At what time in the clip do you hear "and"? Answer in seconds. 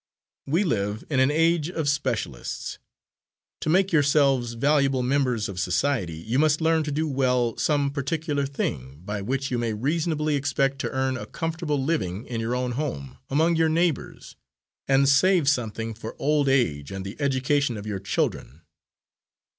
14.87-15.07, 16.91-17.05